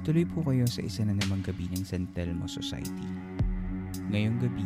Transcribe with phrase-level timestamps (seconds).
[0.00, 3.04] Tuloy po kayo sa isa na namang gabi ng San Telmo Society.
[4.08, 4.64] Ngayong gabi,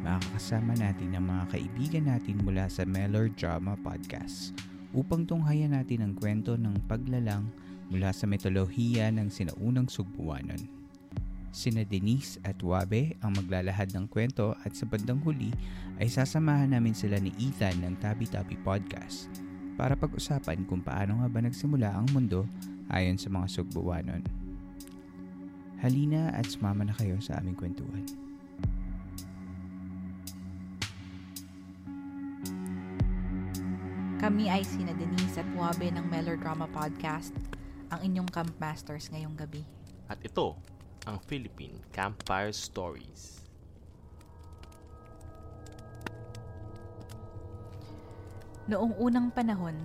[0.00, 4.56] makakasama natin ang mga kaibigan natin mula sa Melodrama Podcast
[4.96, 7.44] upang tunghayan natin ang kwento ng paglalang
[7.92, 10.64] mula sa mitolohiya ng sinaunang sugbuwanon.
[11.52, 15.52] Sina Denise at Wabe ang maglalahad ng kwento at sa bandang huli
[16.00, 19.28] ay sasamahan namin sila ni Ethan ng Tabi Tabi Podcast
[19.76, 22.48] para pag-usapan kung paano nga ba nagsimula ang mundo
[22.88, 24.43] ayon sa mga sugbuwanon.
[25.84, 28.08] Halina at sumama na kayo sa aming kwentuhan.
[34.16, 37.36] Kami ay sina Denise at Wabe ng Melodrama Podcast,
[37.92, 39.60] ang inyong camp masters ngayong gabi.
[40.08, 40.56] At ito,
[41.04, 43.44] ang Philippine Campfire Stories.
[48.72, 49.76] Noong unang panahon,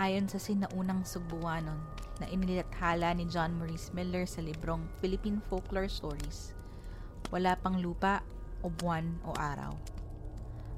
[0.00, 6.54] ayon sa sinaunang sugbuwanon na inilathala ni John Maurice Miller sa librong Philippine Folklore Stories,
[7.34, 8.22] wala pang lupa
[8.62, 9.74] o buwan o araw.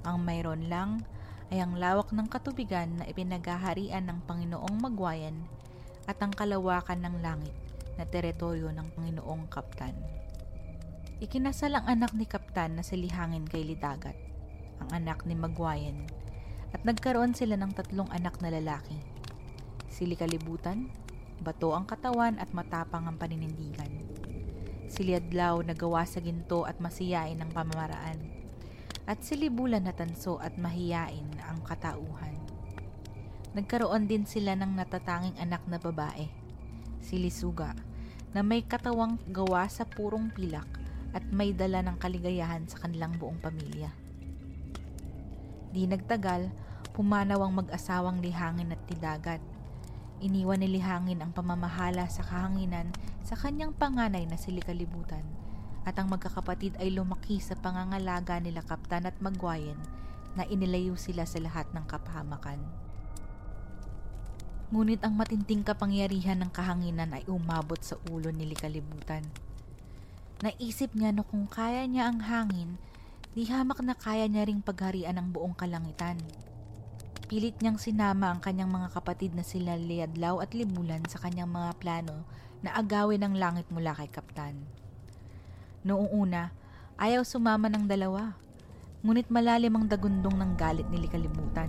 [0.06, 1.04] Ang mayroon lang
[1.52, 5.47] ay ang lawak ng katubigan na ipinaghaharian ng Panginoong Magwayan
[6.10, 7.54] at ang kalawakan ng langit
[7.98, 9.94] na teritoryo ng Panginoong Kaptan.
[11.22, 14.18] Ikinasal ang anak ni Kaptan na si Lihangin kay Lidagat,
[14.84, 16.04] ang anak ni Magwayan,
[16.76, 19.00] at nagkaroon sila ng tatlong anak na lalaki.
[19.88, 20.92] Sili kalibutan,
[21.41, 23.91] bato ang katawan at matapang ang paninindigan.
[24.86, 28.19] Sili adlaw na gawa sa ginto at masiyain ang pamamaraan.
[29.06, 32.34] At silibulan na tanso at mahiyain ang katauhan.
[33.54, 36.28] Nagkaroon din sila ng natatanging anak na babae,
[37.00, 37.72] si Lisuga,
[38.34, 40.68] na may katawang gawa sa purong pilak
[41.16, 43.88] at may dala ng kaligayahan sa kanilang buong pamilya.
[45.72, 46.53] Di nagtagal,
[46.92, 49.41] pumanaw ang mag-asawang lihangin at tidagat.
[50.25, 52.88] Iniwan ni Lihangin ang pamamahala sa kahanginan
[53.21, 55.25] sa kanyang panganay na si Likalibutan
[55.84, 59.78] at ang magkakapatid ay lumaki sa pangangalaga nila Kaptan at Magwayan
[60.34, 62.59] na inilayo sila sa lahat ng kapahamakan.
[64.75, 69.22] Ngunit ang matinding kapangyarihan ng kahanginan ay umabot sa ulo ni Likalibutan.
[70.43, 72.77] Naisip niya na kung kaya niya ang hangin,
[73.37, 76.19] di hamak na kaya niya ring pagharian ang buong kalangitan.
[77.26, 81.75] Pilit niyang sinama ang kanyang mga kapatid na sila Liadlaw at Libulan sa kanyang mga
[81.82, 82.22] plano
[82.62, 84.54] na agawin ang langit mula kay Kaptan.
[85.82, 86.54] Noong una,
[86.94, 88.38] ayaw sumama ng dalawa,
[89.03, 91.66] ngunit malalim ang dagundong ng galit ni Likalibutan.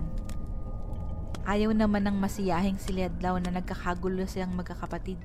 [1.42, 5.18] Ayaw naman ng masiyahing si Liadlaw na nagkakagulo siyang magkakapatid.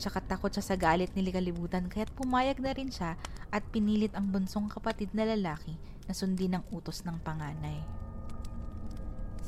[0.00, 3.20] Tsaka takot siya sa galit ni Likalibutan kaya't pumayag na rin siya
[3.52, 5.76] at pinilit ang bunsong kapatid na lalaki
[6.08, 8.07] na sundin ang utos ng panganay.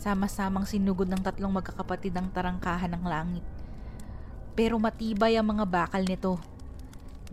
[0.00, 3.44] Sama-samang sinugod ng tatlong magkakapatid ang tarangkahan ng langit.
[4.56, 6.40] Pero matibay ang mga bakal nito.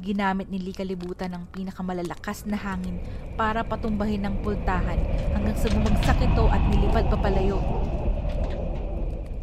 [0.03, 3.00] Ginamit ni Likalibutan ang pinakamalalakas na hangin
[3.39, 5.00] para patumbahin ang pultahan
[5.31, 7.63] hanggang sa bumagsak ito at nilipad papalayo.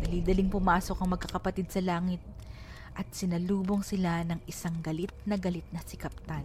[0.04, 2.20] Dali-daling pumasok ang magkakapatid sa langit
[2.93, 6.44] at sinalubong sila ng isang galit na galit na si Kaptan.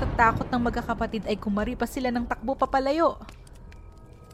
[0.00, 3.20] Sa takot ng magkakapatid ay kumari pa sila ng takbo papalayo.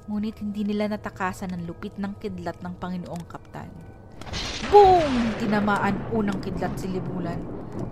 [0.09, 3.69] Ngunit hindi nila natakasan ang lupit ng kidlat ng Panginoong Kaptan.
[4.73, 5.37] Boom!
[5.37, 7.39] Tinamaan unang kidlat si Libulan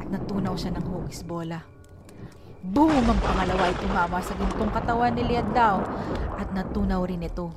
[0.01, 1.61] at natunaw siya ng hugis bola.
[2.65, 3.05] Boom!
[3.05, 5.77] Ang pangalawa ay tumama sa gintong katawan ni Liadlaw
[6.41, 7.53] at natunaw rin ito.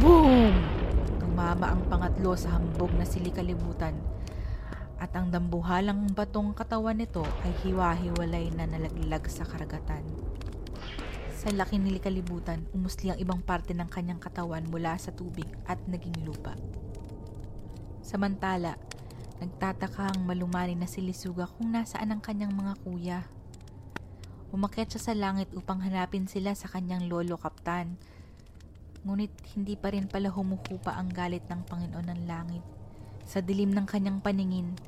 [0.00, 0.56] Boom!
[1.32, 3.96] tumama ang pangatlo sa hambog na silikalibutan
[5.02, 10.06] at ang dambuhalang batong katawan nito ay hiwa-hiwalay na nalaglag sa karagatan.
[11.42, 16.22] Sa laki nilikalibutan, umusli ang ibang parte ng kanyang katawan mula sa tubig at naging
[16.22, 16.54] lupa.
[17.98, 18.78] Samantala,
[19.42, 23.20] nagtataka ang malumani na si Lisuga kung nasaan ang kanyang mga kuya.
[24.54, 27.98] Umakyat siya sa langit upang hanapin sila sa kanyang lolo kaptan.
[29.02, 32.62] Ngunit hindi pa rin pala humuhupa ang galit ng Panginoon ng langit.
[33.26, 34.78] Sa dilim ng kanyang paningin,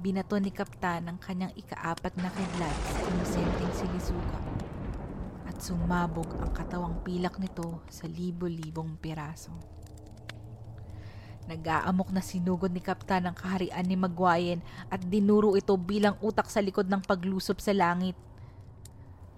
[0.00, 4.61] binato ni Kaptan ang kanyang ikaapat na kidlat sa inosenteng silisuga
[5.62, 9.54] sumabog ang katawang pilak nito sa libo-libong piraso.
[11.46, 14.58] Nag-aamok na sinugod ni Kaptan ang kaharian ni Magwayen
[14.90, 18.18] at dinuro ito bilang utak sa likod ng paglusob sa langit.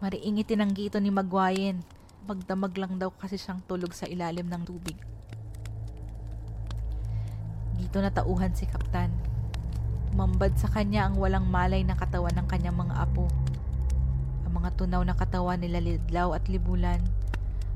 [0.01, 1.85] Mariing itinanggi ito ni Magwayen.
[2.25, 4.97] Magdamag lang daw kasi siyang tulog sa ilalim ng tubig.
[7.77, 9.13] Dito natauhan si Kaptan.
[10.17, 13.29] Mambad sa kanya ang walang malay na katawan ng kanyang mga apo.
[14.65, 17.05] Mga tunaw na katawan nila Lidlaw at Libulan.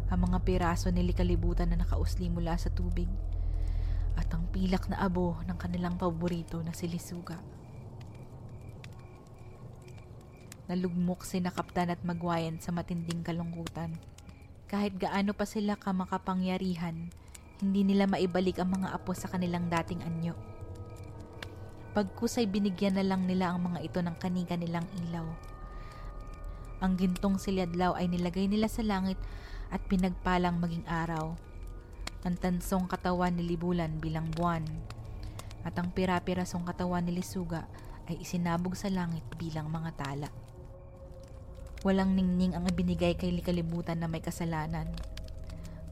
[0.08, 3.12] Ang mga piraso ni Likalibutan na nakausli mula sa tubig.
[4.16, 7.36] At ang pilak na abo ng kanilang paborito na si Lisuga.
[10.72, 13.92] Nalugmok si na Kaptan at Magwayan sa matinding kalungkutan.
[14.64, 17.12] Kahit gaano pa sila kamakapangyarihan,
[17.60, 20.32] hindi nila maibalik ang mga apo sa kanilang dating anyo.
[21.92, 25.57] Pagkus ay binigyan na lang nila ang mga ito ng kanika nilang ilaw.
[26.78, 29.18] Ang gintong silyadlaw ay nilagay nila sa langit
[29.74, 31.34] at pinagpalang maging araw.
[32.22, 34.62] Ang tansong katawan ni Libulan bilang buwan.
[35.66, 37.66] At ang pira-pirasong katawan ni Lisuga
[38.06, 40.30] ay isinabog sa langit bilang mga tala.
[41.86, 44.90] Walang ningning ang ibinigay kay Likalibutan na may kasalanan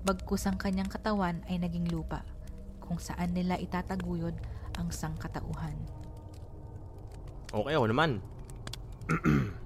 [0.06, 2.22] bagkus ang kanyang katawan ay naging lupa,
[2.78, 4.38] kung saan nila itataguyod
[4.78, 5.74] ang sangkatauhan.
[7.50, 8.22] Okay ako naman.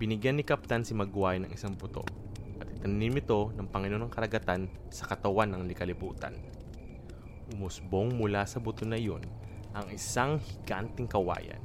[0.00, 2.00] Binigyan ni Kaptan si Magway ng isang buto
[2.56, 6.40] at itanim ito ng Panginoon ng Karagatan sa katawan ng likalibutan.
[7.52, 9.20] Umusbong mula sa buto na iyon
[9.76, 11.60] ang isang higanting kawayan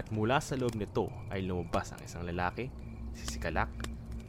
[0.00, 2.72] at mula sa loob nito ay lumabas ang isang lalaki,
[3.12, 3.68] si Sikalak,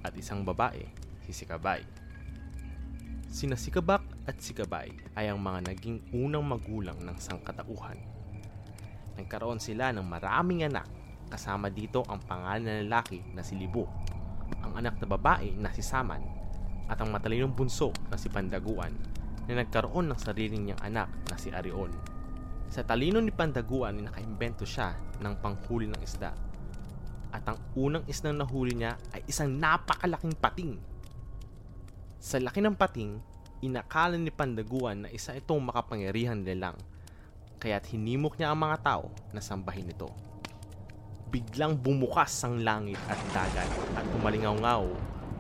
[0.04, 0.84] at isang babae,
[1.24, 1.88] si Sikabay.
[3.32, 8.04] Sina Sikabak at Sikabay ay ang mga naging unang magulang ng sangkatauhan.
[9.16, 10.99] Nagkaroon sila ng maraming anak
[11.30, 13.86] kasama dito ang pangalan na lalaki na si Libo,
[14.66, 16.26] ang anak na babae na si Saman,
[16.90, 18.92] at ang matalinong bunso na si Pandaguan
[19.46, 21.94] na nagkaroon ng sariling niyang anak na si Arion.
[22.70, 26.34] Sa talino ni Pandaguan ay nakaimbento siya ng panghuli ng isda.
[27.30, 30.78] At ang unang isdang nahuli niya ay isang napakalaking pating
[32.20, 33.16] sa laki ng pating,
[33.64, 36.76] inakala ni Pandaguan na isa itong makapangyarihan nilang,
[37.64, 40.12] kaya't hinimok niya ang mga tao na sambahin ito.
[41.30, 44.86] Biglang bumukas ang langit at dagat at pumalingaw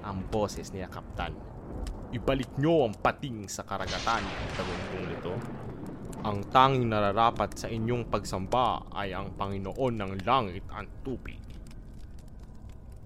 [0.05, 1.33] ang boses ni Kaptan.
[2.13, 4.21] Ibalik niyo ang pating sa karagatan,
[4.53, 5.33] tagumpong nito.
[6.25, 11.41] Ang tanging nararapat sa inyong pagsamba ay ang Panginoon ng langit at tubig.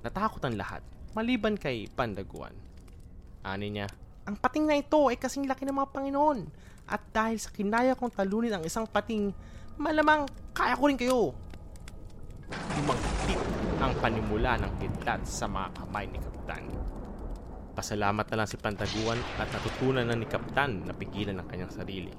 [0.03, 0.83] Natakot ang lahat,
[1.15, 2.55] maliban kay Pandaguan
[3.43, 3.91] Ani niya,
[4.23, 6.39] ang pating na ito ay kasing laki ng mga Panginoon.
[6.87, 9.35] At dahil sa kinaya kong talunin ang isang pating,
[9.75, 10.23] malamang
[10.55, 11.35] kaya ko rin kayo.
[12.79, 13.41] Umangtit
[13.81, 16.63] ang panimula ng kidlat sa mga kamay ni Kapitan.
[17.73, 22.13] Pasalamat na lang si Pantaguan at natutunan na ni Kapitan na pigilan ang kanyang sarili.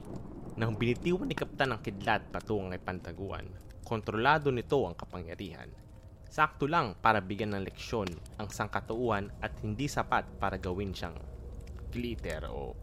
[0.59, 3.47] Nang binitiwan ni Kapitan ang kidlat patungo kay Pantaguan,
[3.83, 5.85] kontrolado nito ang kapangyarihan
[6.35, 8.11] Sakto lang para bigyan ng leksyon
[8.43, 11.15] ang sangkatuuan at hindi sapat para gawin siyang
[11.95, 12.75] glitter o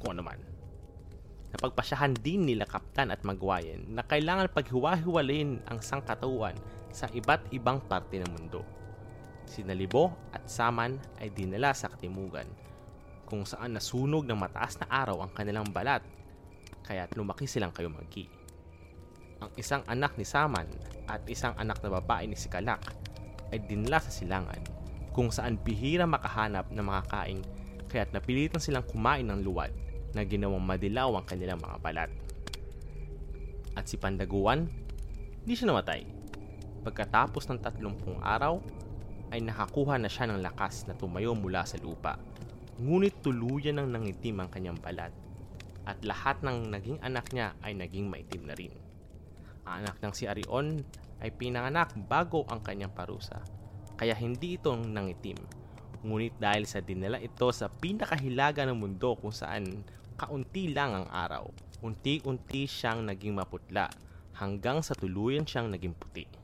[0.00, 0.40] kung ano man.
[1.52, 6.56] Napagpasyahan din nila Kaptan at Magwayen na kailangan paghiwa-hiwalayin ang sangkatuuan
[6.94, 8.62] sa iba't ibang parte ng mundo.
[9.44, 12.46] Sinalibo at Saman ay dinala sa katimugan
[13.26, 16.00] kung saan nasunog ng mataas na araw ang kanilang balat
[16.84, 18.28] kaya't lumaki silang kayumagi
[19.44, 20.68] ang isang anak ni Saman
[21.04, 22.80] at isang anak na babae ni Sikalak
[23.52, 24.60] ay dinala sa silangan
[25.12, 27.40] kung saan bihira makahanap ng mga kain
[27.92, 29.70] kaya't napilitan silang kumain ng luwad
[30.16, 32.10] na ginawang madilaw ang kanilang mga balat.
[33.74, 34.70] At si Pandaguan,
[35.42, 36.23] hindi siya namatay.
[36.84, 38.60] Pagkatapos ng tatlumpung araw,
[39.32, 42.20] ay nakakuha na siya ng lakas na tumayo mula sa lupa.
[42.78, 45.10] Ngunit tuluyan ng nangitim ang kanyang balat
[45.88, 48.72] at lahat ng naging anak niya ay naging maitim na rin
[49.66, 50.84] anak ng si Arion
[51.24, 53.40] ay pinanganak bago ang kanyang parusa,
[53.96, 55.40] kaya hindi itong nangitim.
[56.04, 59.64] Ngunit dahil sa dinala ito sa pinakahilaga ng mundo kung saan
[60.20, 61.48] kaunti lang ang araw.
[61.80, 63.88] Unti-unti siyang naging maputla
[64.36, 66.43] hanggang sa tuluyan siyang naging puti.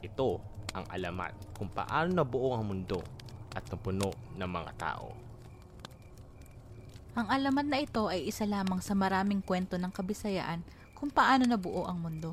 [0.00, 0.40] Ito
[0.72, 3.04] ang alamat kung paano nabuo ang mundo
[3.52, 5.12] at napuno ng mga tao.
[7.18, 10.62] Ang alamat na ito ay isa lamang sa maraming kwento ng kabisayaan
[10.96, 12.32] kung paano nabuo ang mundo.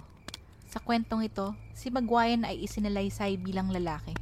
[0.70, 4.14] Sa kwentong ito, si Magwayan ay isinalaysay bilang lalaki.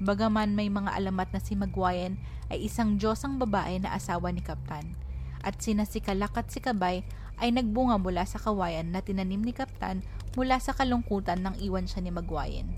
[0.00, 2.16] Bagaman may mga alamat na si Magwayan
[2.48, 4.96] ay isang Diyosang babae na asawa ni Kaptan.
[5.44, 7.04] At sina si Kalak at si Kabay
[7.40, 10.00] ay nagbunga mula sa kawayan na tinanim ni Kaptan
[10.38, 12.70] mula sa kalungkutan ng iwan siya ni Magwayan.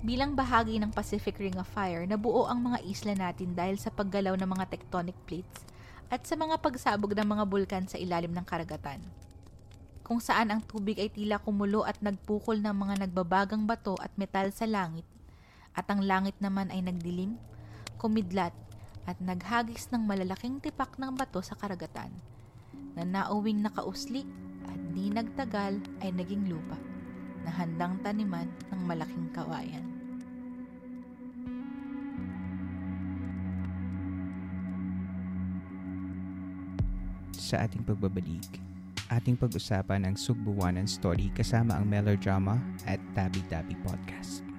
[0.00, 4.38] Bilang bahagi ng Pacific Ring of Fire, nabuo ang mga isla natin dahil sa paggalaw
[4.38, 5.66] ng mga tectonic plates
[6.08, 9.02] at sa mga pagsabog ng mga bulkan sa ilalim ng karagatan.
[10.00, 14.50] Kung saan ang tubig ay tila kumulo at nagpukol ng mga nagbabagang bato at metal
[14.50, 15.06] sa langit,
[15.70, 17.38] at ang langit naman ay nagdilim,
[18.00, 18.50] kumidlat,
[19.06, 22.10] at naghagis ng malalaking tipak ng bato sa karagatan,
[22.98, 24.26] na nauwing nakausli
[24.66, 26.76] at di nagtagal ay naging lupa,
[27.46, 29.86] na handang taniman ng malaking kawayan.
[37.38, 38.60] Sa ating pagbabalik,
[39.10, 44.49] ating pag-usapan ang Sugbuwanan story kasama ang melodrama at Tabi Tabi Podcast.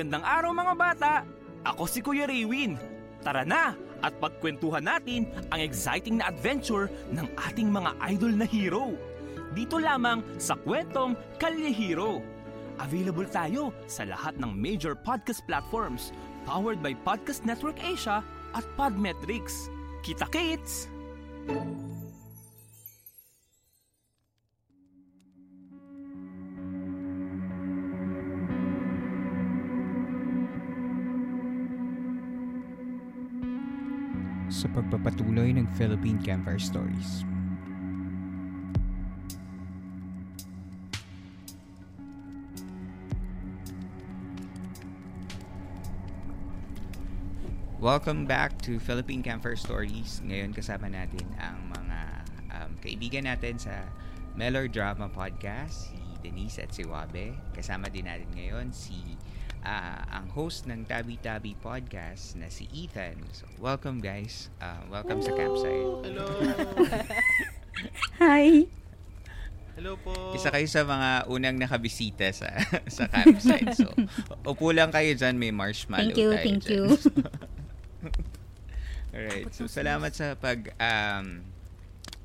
[0.00, 1.12] Magandang araw mga bata!
[1.60, 2.80] Ako si Kuya Raywin.
[3.20, 8.96] Tara na at pagkwentuhan natin ang exciting na adventure ng ating mga idol na hero.
[9.52, 12.24] Dito lamang sa kwentong Kalye Hero.
[12.80, 16.16] Available tayo sa lahat ng major podcast platforms
[16.48, 18.24] powered by Podcast Network Asia
[18.56, 19.68] at Podmetrics.
[20.00, 20.88] Kita kits!
[34.60, 37.24] Sa pagpapatuloy ng Philippine Campfire Stories.
[47.80, 50.20] Welcome back to Philippine Campfire Stories.
[50.28, 51.98] Ngayon kasama natin ang mga
[52.52, 53.88] um, kaibigan natin sa
[54.36, 57.32] Melodrama Podcast, si Denise at si Wabe.
[57.56, 59.16] Kasama din natin ngayon si
[59.64, 63.20] ah, ang host ng Tabi Tabi Podcast na si Ethan.
[63.32, 64.48] So, welcome guys.
[64.60, 65.88] Ah, welcome sa campsite.
[66.04, 66.26] Hello!
[68.20, 68.68] Hi!
[69.76, 70.12] Hello po!
[70.36, 72.52] Isa kayo sa mga unang nakabisita sa
[73.00, 73.72] sa campsite.
[73.76, 73.88] So,
[74.44, 75.40] upo lang kayo dyan.
[75.40, 76.72] May marshmallow Thank you, tayo thank dyan.
[76.72, 76.84] you.
[79.16, 79.48] Alright.
[79.56, 81.42] So, salamat sa pag um,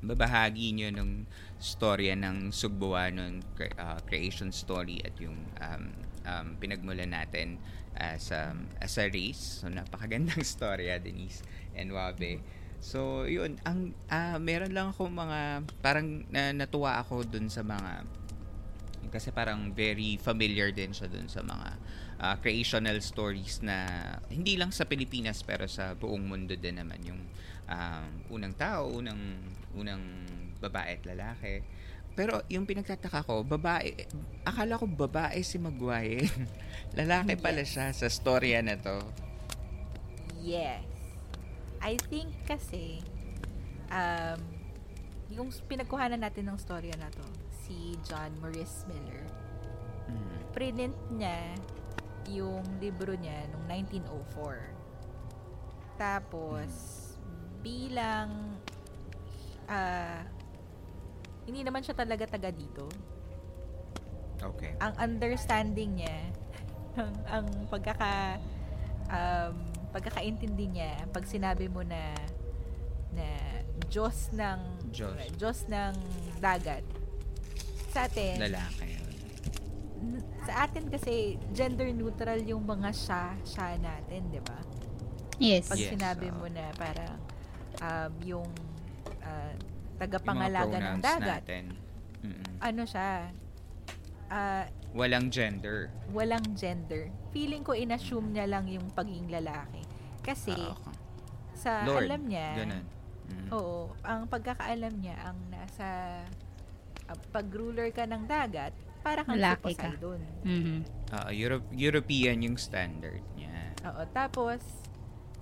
[0.04, 1.24] babahagi nyo nung
[1.56, 7.56] storya ng Sugbuwanon cre- uh, creation story at yung um, um, pinagmulan natin
[7.96, 9.62] as, um, as a race.
[9.62, 12.42] So, napakagandang storya, Denise and Wabe.
[12.82, 13.56] So, yun.
[13.64, 18.04] Ang, ah, meron lang ako mga, parang na, natuwa ako dun sa mga,
[19.08, 21.68] kasi parang very familiar din siya dun sa mga
[22.20, 23.86] ah, creational stories na
[24.28, 27.22] hindi lang sa Pilipinas pero sa buong mundo din naman yung
[27.70, 29.20] um, unang tao, unang
[29.76, 30.02] unang
[30.58, 31.60] babae at lalaki.
[32.16, 33.92] Pero yung pinagtataka ko, babae,
[34.42, 36.24] akala ko babae si Maguire.
[36.98, 38.96] lalaki pala siya sa storya na to.
[40.40, 40.80] Yes.
[41.84, 43.04] I think kasi,
[43.92, 44.40] um,
[45.28, 49.28] yung pinagkuhanan natin ng storya na to, si John Maurice Miller,
[50.06, 50.38] Mm.
[50.54, 51.50] print niya
[52.30, 54.70] yung libro niya noong 1904.
[55.98, 56.70] Tapos,
[57.58, 58.54] bilang,
[59.66, 60.22] ah,
[61.46, 62.90] hindi naman siya talaga taga dito.
[64.36, 64.76] Okay.
[64.78, 66.18] ang understanding niya,
[67.00, 68.36] ang, ang pagkaka
[69.08, 69.56] um,
[69.96, 72.12] pagkakaintindi niya, pag sinabi mo na
[73.16, 73.26] na
[73.88, 74.60] Diyos ng
[74.92, 75.16] Diyos.
[75.40, 75.94] Diyos ng
[76.38, 76.84] dagat.
[77.96, 79.06] Sa atin, Lalaki
[80.46, 84.58] sa atin kasi gender neutral yung mga siya, siya natin, 'di ba?
[85.42, 85.68] Yes.
[85.68, 86.36] Pag Yes, sinabi oo.
[86.38, 87.18] mo na parang
[87.82, 88.48] um, yung
[89.20, 89.58] mga
[89.96, 91.64] tagapangalaga ng pronouns dagat, natin.
[92.20, 92.52] Mm-mm.
[92.58, 93.10] ano siya?
[94.28, 95.92] ah, Walang gender.
[96.10, 97.12] walang gender.
[97.30, 99.84] Feeling ko inassume niya lang yung pagiging lalaki.
[100.20, 100.94] Kasi Ah, okay.
[101.54, 102.84] sa Lord, alam niya, Ganun.
[103.26, 103.48] Mm.
[103.50, 106.22] oo, ang pagkakaalam niya ang nasa
[107.06, 109.94] ah, pag-ruler ka ng dagat, para kang si Lalaki ka.
[109.94, 110.22] Poseidon.
[110.42, 110.78] Mhm.
[111.14, 113.70] Ah, Europe, European yung standard niya.
[113.86, 114.58] Oo, tapos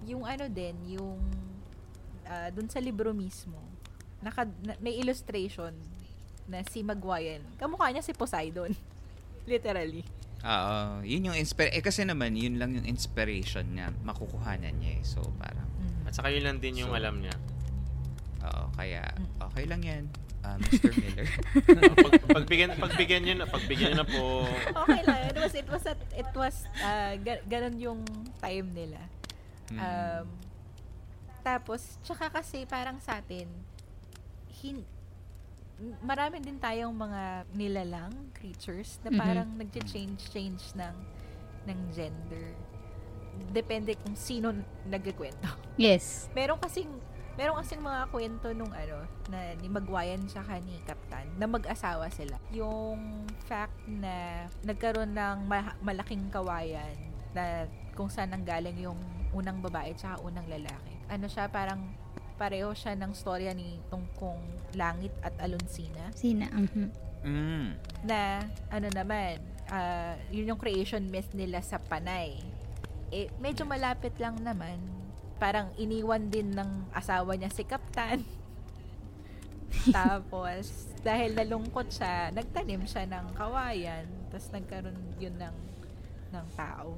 [0.04, 1.16] yung ano din, yung
[2.24, 3.56] ah, dun sa libro mismo,
[4.24, 5.76] naka, na- may illustration
[6.44, 7.44] na si Magwayan.
[7.54, 8.72] Kamukha niya si Poseidon.
[9.50, 10.02] Literally.
[10.40, 15.02] Oo, yun yung inspire eh kasi naman yun lang yung inspiration niya makukuhanan niya eh.
[15.02, 16.08] So parang Mm.
[16.08, 17.36] At saka yun lang din yung So, alam niya.
[18.40, 19.40] oo, kaya Mm.
[19.42, 20.04] okay lang yan.
[20.44, 20.92] ah, Mr.
[20.92, 21.28] Miller.
[21.96, 24.24] pag, pagbigyan, pagbigyan nyo na, pagbigyan nyo na po.
[24.78, 25.20] okay lang.
[25.24, 28.00] It was, it was, at, it was, uh, ga- ganun yung
[28.38, 29.00] time nila.
[29.72, 29.80] Mm.
[29.80, 30.26] Um,
[31.40, 33.48] tapos, tsaka kasi parang sa atin,
[34.54, 34.78] hin,
[36.00, 39.18] marami din tayong mga nilalang creatures na Mhm.
[39.18, 40.96] parang nag-change-change ng,
[41.66, 42.54] ng gender.
[43.50, 44.54] Depende kung sino
[44.86, 45.50] nagkikwento.
[45.74, 46.04] Yes.
[46.38, 46.88] Meron kasing
[47.34, 52.38] meron kasing mga kwento nung ano na ni Magwayan tsaka ni Kaptan na mag-asawa sila.
[52.54, 56.94] Yung fact na nagkaroon ng ma- malaking kawayan
[57.34, 57.66] na
[57.98, 58.94] kung saan nanggaling yung
[59.34, 60.94] unang babae tsaka unang lalaki.
[61.10, 61.90] Ano siya parang
[62.34, 64.42] pareho siya ng storya ni tungkong
[64.74, 66.50] Langit at Alonsina Sina.
[66.50, 66.88] mhm.
[67.24, 67.68] Mm.
[68.04, 69.40] na ano naman
[69.72, 72.36] ah, yun yung creation myth nila sa Panay
[73.08, 74.76] eh medyo malapit lang naman
[75.40, 78.20] parang iniwan din ng asawa niya si Kaptan
[79.96, 85.56] tapos dahil nalungkot siya nagtanim siya ng kawayan tapos nagkaroon yun ng
[86.28, 86.92] ng tao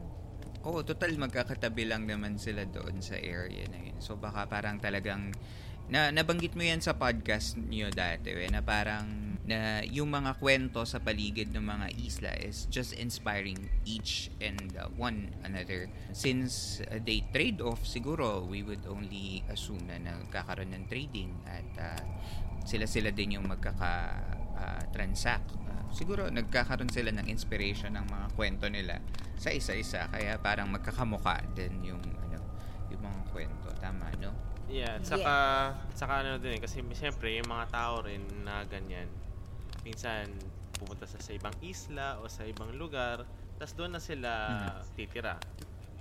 [0.66, 3.98] Oo, total magkakatabi lang naman sila doon sa area na yun.
[4.02, 5.30] So baka parang talagang
[5.86, 10.82] na nabanggit mo yan sa podcast niyo dati eh, na parang na yung mga kwento
[10.82, 15.86] sa paligid ng mga isla is just inspiring each and uh, one another.
[16.10, 21.70] Since uh, they trade off, siguro we would only assume na nagkakaroon ng trading at
[21.78, 22.02] uh,
[22.66, 24.45] sila-sila din yung magkaka-transact.
[24.56, 24.76] Uh,
[25.96, 29.00] siguro nagkakaroon sila ng inspiration ng mga kwento nila
[29.40, 32.36] sa isa-isa kaya parang magkakamuka din yung ano
[32.92, 34.32] yung mga kwento tama no
[34.66, 35.34] Yeah, at saka,
[35.94, 39.06] saka ano din eh, kasi siyempre yung mga tao rin na ganyan,
[39.86, 40.26] minsan
[40.74, 43.22] pupunta sa, sa ibang isla o sa ibang lugar,
[43.62, 44.50] tas doon na sila
[44.98, 45.38] titira.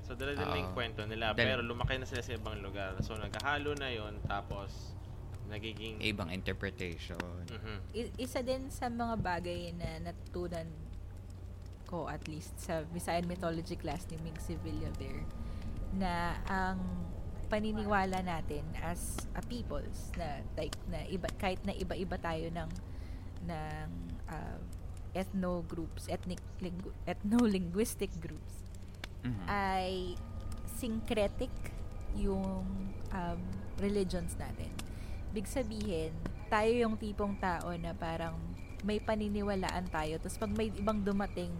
[0.01, 0.77] So dala din na yung Oo.
[0.81, 2.97] kwento nila, Dal- pero lumaki na sila sa ibang lugar.
[3.05, 4.94] So naghahalo na yon tapos
[5.55, 5.95] nagiging...
[6.01, 7.75] ibang interpretation Mhm.
[7.93, 10.67] I- isa din sa mga bagay na natutunan
[11.85, 15.21] ko at least sa Visayan mythology class ni Ming Sevilla Bear
[15.93, 16.13] na
[16.45, 16.81] ang
[17.45, 22.69] paniniwala natin as a peoples na like na iba kahit na iba-iba tayo ng
[23.45, 23.89] ng
[24.27, 24.59] uh,
[25.13, 28.65] ethno groups ethnic lingu- ethno-linguistic groups
[29.21, 29.45] Mhm.
[29.45, 30.17] ay
[30.67, 31.53] syncretic
[32.13, 32.65] yung
[33.09, 33.39] um,
[33.77, 34.69] religions natin.
[35.35, 36.15] Big sabihin,
[36.47, 38.39] tayo yung tipong tao na parang
[38.81, 40.15] may paniniwalaan tayo.
[40.23, 41.51] Tapos pag may ibang dumating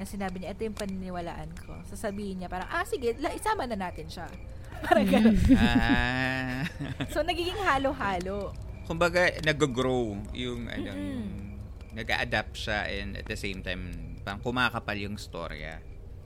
[0.00, 1.76] na sinabi niya, ito yung paniniwalaan ko.
[1.84, 4.24] Sasabihin niya parang, ah sige, la, isama na natin siya.
[4.82, 5.38] Parang ganun.
[5.54, 6.66] ah
[7.06, 8.50] So, nagiging halo-halo.
[8.82, 11.22] kumbaga nag-grow yung ano yung
[11.94, 13.94] nag-adapt siya and at the same time
[14.26, 15.78] pang kumakapal yung storya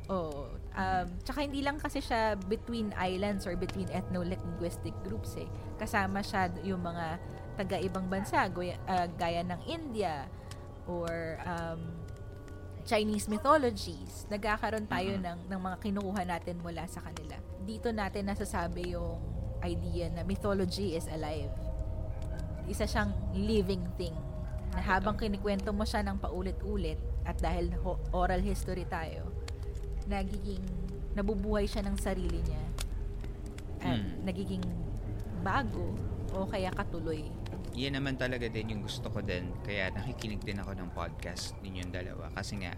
[0.09, 0.56] Oo.
[0.77, 5.49] Um, tsaka hindi lang kasi siya between islands or between ethno-linguistic groups eh.
[5.81, 7.17] Kasama siya yung mga
[7.57, 10.29] taga-ibang bansa, goya- ah, gaya ng India
[10.85, 11.81] or um,
[12.85, 14.29] Chinese mythologies.
[14.29, 17.41] Nagkakaroon tayo ng, ng mga kinukuha natin mula sa kanila.
[17.65, 19.19] Dito natin nasasabi yung
[19.65, 21.51] idea na mythology is alive.
[22.69, 24.15] Isa siyang living thing
[24.77, 29.33] na habang kinikwento mo siya ng paulit-ulit at dahil ho- oral history tayo,
[30.07, 30.63] nagiging
[31.13, 32.65] nabubuhay siya ng sarili niya.
[33.83, 34.25] At Hmm.
[34.25, 34.65] nagiging
[35.41, 35.95] bago
[36.35, 37.23] o kaya katuloy.
[37.77, 39.53] yan naman talaga din yung gusto ko din.
[39.61, 42.33] Kaya nakikinig din ako ng podcast ninyong dalawa.
[42.33, 42.73] Kasi nga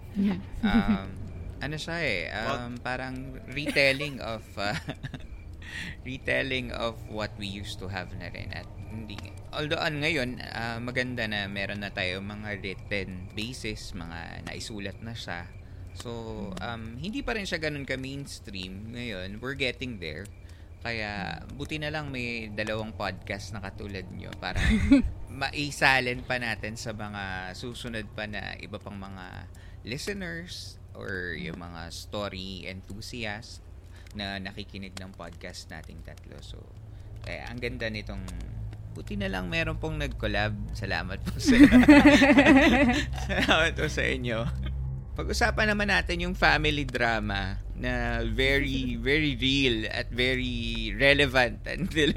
[0.66, 1.06] um,
[1.64, 3.14] ano siya eh um, parang
[3.46, 4.74] retelling of uh,
[6.08, 8.50] retelling of what we used to have na rin.
[8.50, 9.14] At hindi
[9.52, 15.12] although an ngayon ah, maganda na meron na tayo mga written basis mga naisulat na
[15.12, 15.44] siya
[15.98, 16.10] so
[16.62, 20.24] um, hindi pa rin siya ganun ka mainstream ngayon we're getting there
[20.78, 24.62] kaya buti na lang may dalawang podcast na katulad nyo para
[25.42, 29.50] maisalin pa natin sa mga susunod pa na iba pang mga
[29.82, 33.62] listeners or yung mga story enthusiasts
[34.16, 36.40] na nakikinig ng podcast nating tatlo.
[36.40, 36.58] So,
[37.22, 38.24] kaya ang ganda nitong
[38.96, 40.54] buti na lang meron pong nag-collab.
[40.74, 41.54] Salamat po sa
[43.30, 44.38] Salamat po sa inyo.
[45.18, 52.14] Pag-usapan naman natin yung family drama na very very real at very relevant until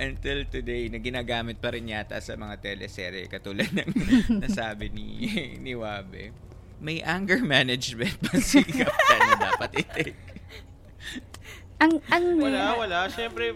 [0.00, 3.92] until today na ginagamit pa rin yata sa mga teleserye katulad ng
[4.42, 5.28] nasabi ni
[5.60, 6.32] ni Wabe.
[6.80, 10.16] May anger management pa si Captain na dapat i-take.
[11.76, 12.98] ang, ang, Wala, wala.
[13.06, 13.50] Siyempre,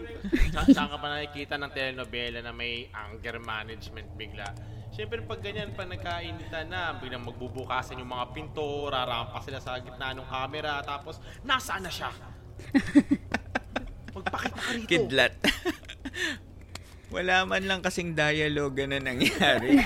[0.49, 4.47] sa- saan ka pa nakikita ng telenovela na may anger management bigla?
[4.89, 10.11] Siyempre pag ganyan, pag nagkainitan na, biglang magbubukasan yung mga pinto, rarampa sila sa gitna
[10.11, 12.11] ng camera, tapos nasaan na siya?
[14.15, 14.89] Magpakita ka rito.
[14.89, 15.33] Kidlat.
[17.15, 19.79] Wala man lang kasing dialogue na nangyari.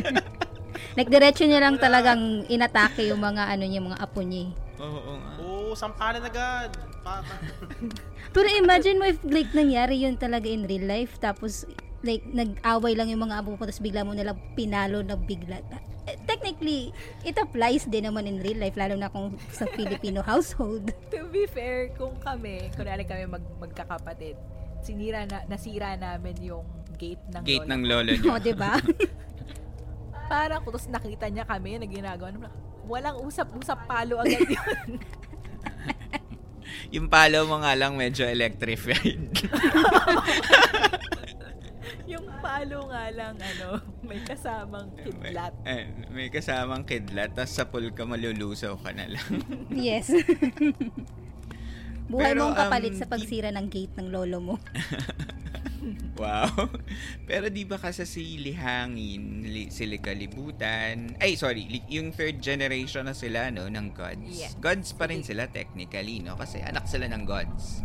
[0.96, 4.48] like, diretso niya lang talagang inatake yung mga ano niya, mga apo niya.
[4.48, 4.80] eh.
[4.80, 5.32] Oo nga.
[5.40, 6.70] Oo, sampalan agad.
[8.34, 11.66] Pero imagine mo if like nangyari yun talaga in real life tapos
[12.02, 15.62] like nag-away lang yung mga apo mo tapos bigla mo nalang pinalo na bigla.
[16.02, 16.90] Eh, Technically,
[17.22, 20.90] it applies din naman in real life lalo na kung sa Filipino household.
[21.14, 24.34] To be fair, kung kami, kunwari kami mag, magkakapatid,
[24.82, 26.66] sinira na, nasira namin yung
[26.98, 27.86] gate ng Gate lola ng ko.
[27.86, 28.30] lolo niyo.
[28.34, 28.74] O, 'di ba?
[30.26, 32.50] Parang kung tapos nakita niya kami na ginagawa naman,
[32.82, 34.98] walang usap-usap palo agad yun.
[36.94, 39.28] Yung palo mo nga lang medyo electrified.
[42.12, 45.54] yung palo nga lang, ano, may kasamang kidlat.
[45.64, 49.30] Eh, may kasamang kidlat, tapos sa pool ka malulusaw ka na lang.
[49.72, 50.12] yes.
[52.12, 54.54] Buhay Pero, mong kapalit um, sa pagsira ng gate ng lolo mo.
[56.20, 56.52] wow.
[57.24, 63.08] Pero di ba kasi si Lihangin, li, sila kalibutan, ay sorry, li- yung third generation
[63.08, 64.28] na sila no, ng gods.
[64.28, 64.52] Yeah.
[64.60, 66.36] Gods pa rin sila technically, no?
[66.36, 67.80] Kasi anak sila ng gods.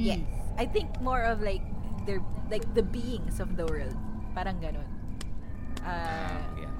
[0.00, 0.24] Yes.
[0.56, 1.60] I think more of like
[2.08, 3.92] they're like the beings of the world.
[4.32, 4.88] Parang ganun.
[5.84, 6.72] Ah, yeah.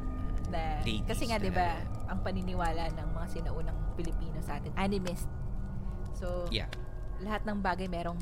[0.49, 1.79] na, kasi nga 'di ba,
[2.09, 5.29] ang paniniwala ng mga sinaunang Pilipino sa atin, animist.
[6.17, 6.71] So, Yeah.
[7.21, 8.19] Lahat ng bagay merong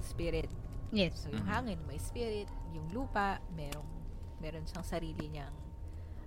[0.00, 0.50] spirit.
[0.90, 1.24] Yes.
[1.24, 1.52] So, yung Mhm.
[1.52, 3.86] hangin may spirit, yung lupa merong
[4.38, 5.54] meron siyang sarili niyang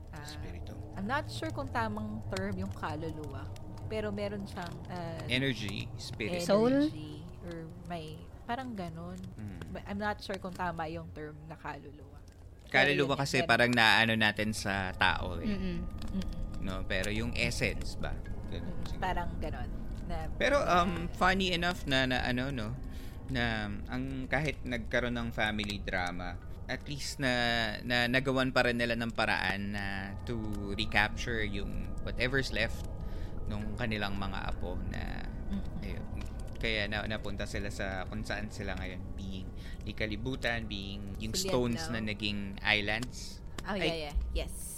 [0.09, 0.71] ah, Spirito.
[0.95, 3.43] I'm not sure kung tamang term yung kaluluwa,
[3.85, 6.39] pero meron siyang ah, Energy, spirit.
[6.41, 6.71] Soul?
[6.87, 9.19] energy or may parang ganun.
[9.35, 9.59] Mm.
[9.69, 12.15] But I'm not sure kung tama yung term na kaluluwa.
[12.65, 13.49] Kaluluwa Pero yun, kasi meron.
[13.51, 15.45] parang naano natin sa tao eh.
[15.45, 15.77] Mm-mm.
[15.83, 16.63] Mm-mm.
[16.63, 16.81] No?
[16.87, 18.15] Pero yung essence ba?
[18.49, 19.01] Ganun siguro.
[19.03, 19.69] Parang ganon.
[20.05, 22.67] Na, Pero um funny enough na, na ano no
[23.25, 27.33] na ang kahit nagkaroon ng family drama at least na,
[27.85, 30.37] na nagawan pa rin nila ng paraan na to
[30.73, 32.85] recapture yung whatever's left
[33.45, 35.29] nung kanilang mga apo na
[35.85, 36.05] ayun,
[36.57, 39.45] kaya na, napunta sila sa kung saan sila ngayon being
[39.85, 43.37] di kalibutan being yung stones na naging islands.
[43.69, 44.15] Oh, yeah, yeah.
[44.33, 44.74] Yes.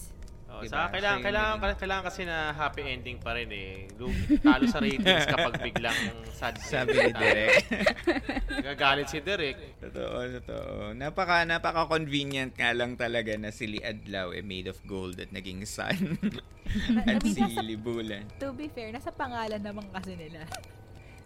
[0.47, 0.71] Oh, Diba?
[0.71, 3.91] sa kailangan, kailangan, yung- kailangan kasi na happy ending pa rin eh.
[4.39, 5.99] Talo sa ratings kapag biglang
[6.31, 6.55] sad.
[6.57, 7.67] sabi ni Derek
[8.67, 9.77] Gagalit si Derek.
[9.77, 10.71] Totoo, totoo.
[10.93, 15.62] Napaka, napaka-convenient nga lang talaga na si Lee Adlaw eh, made of gold at naging
[15.63, 16.15] sun.
[17.05, 18.23] at I mean, si nasa- Libulan.
[18.39, 20.47] To be fair, nasa pangalan naman kasi nila.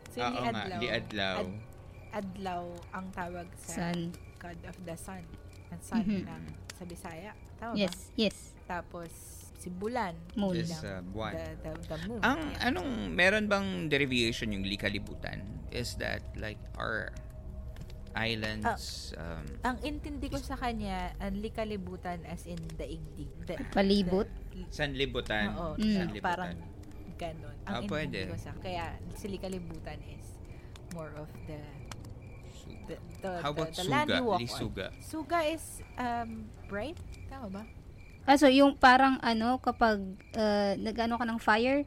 [0.09, 0.79] Si Oo Lee nga, Adlaw.
[0.81, 1.37] Lee Adlaw.
[1.39, 1.69] Ad-
[2.11, 4.11] Adlaw ang tawag sa Sun.
[4.35, 5.23] God of the Sun.
[5.69, 6.25] Ang sun Mhm.
[6.25, 7.31] ng sa Bisaya.
[7.55, 8.50] Tama Yes, yes.
[8.71, 9.11] Tapos
[9.57, 10.15] si Bulan.
[10.33, 10.55] Moon.
[10.55, 11.33] Yes, bilang uh, buwan.
[11.35, 12.19] The, the, the moon.
[12.23, 12.67] Ang Yeah.
[12.67, 15.43] anong meron bang derivation yung likalibutan?
[15.69, 17.11] Is that like our
[18.11, 23.29] islands um Ang intindi ko sa kanya, ang likalibutan as in daigdig.
[23.45, 24.27] The, Palibot.
[24.51, 25.53] the- sanlibutan?
[25.53, 25.95] Oo, Mm.
[25.95, 26.25] Sanlibutan.
[26.25, 26.55] parang
[27.15, 27.55] ganon.
[27.63, 28.19] Ang Ah, intindi pwede.
[28.27, 30.25] ko sa kaya si likalibutan is
[30.91, 31.59] more of the
[32.89, 34.17] the, the, How about the, the land suga?
[34.17, 34.43] you walk on.
[34.43, 34.87] Lisuga.
[34.99, 35.63] Suga is
[35.95, 36.97] um bright,
[37.29, 37.63] tama ba?
[38.25, 39.97] Ah, so yung parang ano, kapag
[40.37, 41.85] uh, nag-ano ka ng fire,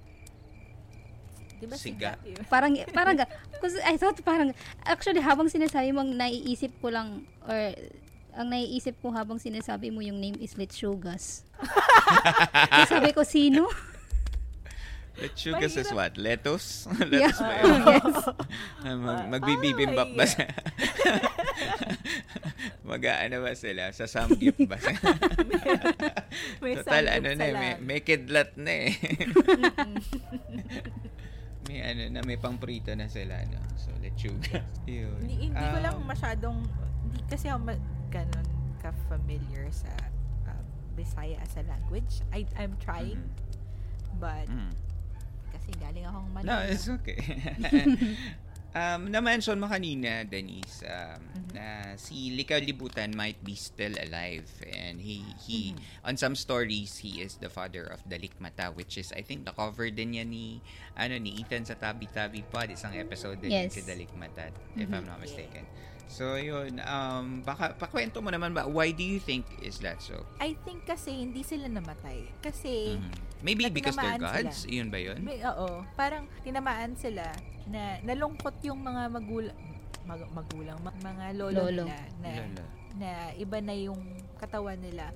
[1.64, 2.20] Di ba Siga.
[2.20, 2.44] siga?
[2.53, 3.16] parang, parang,
[3.62, 4.53] kasi I thought parang,
[4.85, 7.73] actually habang sinasabi mo, ang naiisip ko lang, or
[8.35, 11.47] ang naiisip ko habang sinasabi mo yung name is Lechugas.
[12.92, 13.70] Sabi ko, sino?
[15.23, 16.18] Lechugas is what?
[16.18, 16.90] Lettuce?
[17.07, 17.31] Yeah.
[17.31, 17.81] Lettuce ba yun?
[17.87, 18.16] yes.
[18.83, 20.35] Ah, Mag, magbibibimbap ba yeah.
[20.35, 20.42] sa...
[22.83, 23.94] Mag-ano ba sila?
[23.94, 25.14] Sa samgyup ba sila?
[26.64, 28.92] May Total, ano na eh, may, may kidlat na eh.
[31.68, 33.61] may ano na, may pangprito na sila, no?
[33.81, 34.61] So, lechuga.
[34.88, 35.16] Yun.
[35.20, 36.59] Hindi, hindi ko lang Um, masyadong,
[37.05, 38.47] hindi kasi ako ma- ganun
[38.81, 39.88] ka-familiar sa
[40.47, 42.20] um, Bisaya as a language.
[42.31, 44.20] I, I'm trying, mhm.
[44.20, 44.70] but Mm.
[45.51, 46.68] kasi galing akong No, Manila.
[46.68, 47.16] it's okay.
[48.75, 51.51] Um, na-mention mo kanina, Denise, um, Mhm.
[51.55, 56.11] na si Likaw Libutan might be still alive and he he Mhm.
[56.11, 59.89] on some stories he is the father of the Likmata which is I think na-cover
[59.95, 60.59] din niya ni
[60.99, 63.79] ano ni Ethan sa Tabi Tabi Pod isang episode din Yes.
[63.79, 64.91] si the Likmata if.
[64.91, 65.63] I'm not mistaken.
[66.07, 70.14] So yun, um, baka pakwento mo naman ba why do you think is that so?
[70.38, 72.29] I think kasi hindi sila namatay.
[72.38, 73.12] Kasi, Mhm.
[73.40, 74.64] Maybe because they're gods?
[74.64, 74.73] sila.
[74.73, 75.21] Yun ba yun?
[75.21, 77.29] may, oo, parang tinamaan sila
[77.67, 79.59] na nalungkot yung mga magulang,
[80.03, 81.85] mag- magulang, ma- mga lolo, Lolo.
[81.85, 82.64] nila na, Lolo.
[82.97, 84.01] na iba na yung
[84.38, 85.12] katawan nila.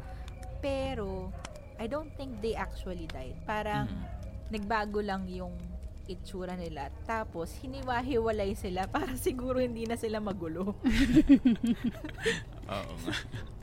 [0.59, 1.33] Pero,
[1.79, 3.39] I don't think they actually died.
[3.45, 3.87] Parang,
[4.49, 5.53] nagbago lang yung
[6.09, 6.89] itsura nila.
[7.05, 10.75] Tapos, hiniwa-hiwalay sila para siguro hindi na sila magulo.
[12.73, 13.15] Oo nga.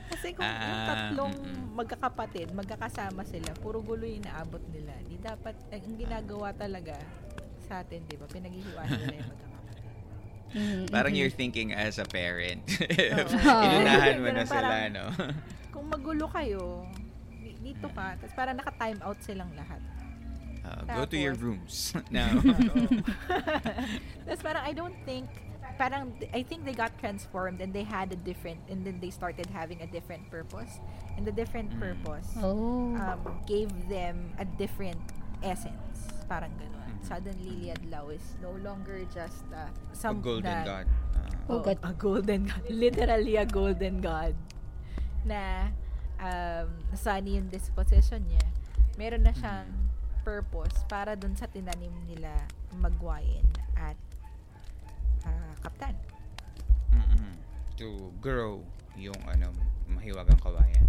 [0.06, 1.74] Kasi kung yung Ah, tatlong mm-mm.
[1.74, 4.94] magkakapatid, magkakasama sila, puro gulo yung naabot nila.
[5.02, 6.94] Di dapat, eh, ang ginagawa talaga
[7.66, 8.30] sa atin, di ba?
[8.30, 9.84] Pinaghihiwa-hiwalay yung magkakapatid.
[10.46, 11.18] Mm, Parang mhm.
[11.18, 12.62] you're thinking as a parent.
[13.18, 13.62] Oo.
[13.66, 15.04] Inunahan mo na sila, no?
[15.74, 16.86] Kung magulo kayo,
[17.34, 19.82] di- dito ka, tapos parang naka-time out silang lahat.
[20.66, 22.26] Uh, go to your rooms now.
[24.26, 25.30] Tapos parang I don't think
[25.78, 29.46] parang I think they got transformed and they had a different and then they started
[29.52, 30.80] having a different purpose
[31.16, 31.78] and the different Mm.
[31.78, 32.96] purpose Oh.
[32.96, 34.98] um, gave them a different
[35.44, 37.04] essence parang ganun Mhm.
[37.06, 40.86] suddenly Liadlaw is no longer just uh, a some golden na- god.
[41.14, 41.78] Uh, Oh, God.
[41.84, 44.34] a golden god literally a golden god
[45.22, 45.70] na
[46.18, 48.42] um, sunny yung disposition niya
[48.96, 49.68] meron na siyang
[50.26, 52.34] purpose para dun sa tinanim nila
[52.74, 53.94] magwayin at
[55.22, 55.94] ah, kaptan
[56.90, 57.30] mm-mm.
[57.72, 57.86] to
[58.18, 58.58] grow
[58.94, 59.54] yung ano
[59.86, 60.82] mahiwagang kawayan.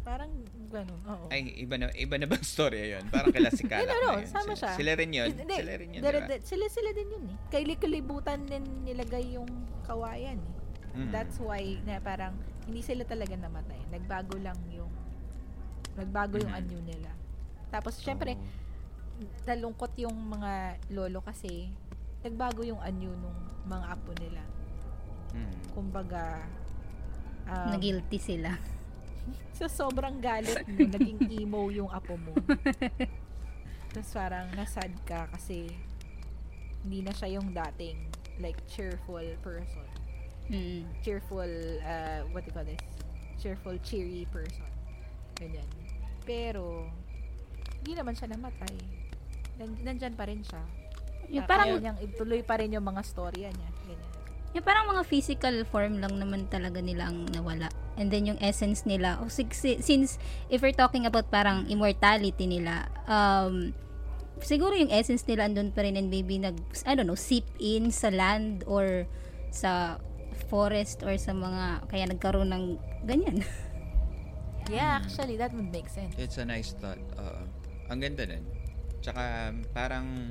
[0.00, 0.32] parang
[0.68, 3.04] ganun oo Ay, iba na iba na bang story yun?
[3.06, 3.84] Parang kila si Kala.
[3.84, 4.26] Hindi, no, no, na yun.
[4.26, 4.70] sama sila, siya.
[4.74, 5.28] Sila rin yun.
[5.30, 6.20] Hindi, sila rin yun, diba?
[6.26, 9.46] di- sila sila din yun eh kay Likilibutan din nilagay yung
[9.84, 10.58] kawayan eh
[10.90, 11.14] Mm.
[11.14, 12.34] that's why na parang
[12.66, 14.90] hindi sila talaga namatay nagbago lang yung
[15.94, 16.58] nagbago yung Mhm.
[16.58, 17.10] anyo nila
[17.70, 18.34] tapos syempre
[19.46, 21.70] nalungkot yung mga lolo kasi
[22.20, 24.42] nagbago yung anyo nung mga apo nila.
[25.32, 25.54] Mm.
[25.72, 26.44] Kumbaga,
[27.48, 28.56] um, Na-guilty sila.
[29.60, 32.32] sa sobrang galit mo, naging emo yung apo mo.
[33.92, 35.68] Tapos parang nasad ka kasi
[36.80, 38.08] hindi na siya yung dating
[38.40, 39.88] like cheerful person.
[40.48, 40.88] Mm.
[41.04, 41.50] Cheerful,
[41.84, 42.80] uh, what do you call this?
[43.38, 44.66] Cheerful, cheery person.
[45.38, 45.68] Ganyan.
[46.24, 46.90] Pero,
[47.80, 48.74] hindi naman siya namatay.
[49.60, 50.62] Nan- nandyan pa rin siya.
[51.30, 53.70] Yung parang niyang ituloy pa rin yung mga storya niya.
[53.86, 54.10] Ganyan.
[54.50, 57.70] Yung parang mga physical form lang naman talaga nila ang nawala.
[57.94, 60.18] And then yung essence nila, oh, since
[60.50, 63.70] if we're talking about parang immortality nila, um,
[64.42, 67.94] siguro yung essence nila andun pa rin and maybe nag, I don't know, seep in
[67.94, 69.06] sa land or
[69.54, 70.02] sa
[70.50, 72.64] forest or sa mga, kaya nagkaroon ng
[73.06, 73.40] ganyan.
[74.70, 76.14] Yeah, actually, that would make sense.
[76.14, 77.02] It's a nice thought.
[77.18, 77.42] Oo.
[77.90, 78.46] Ang ganda nun.
[79.02, 80.30] Tsaka parang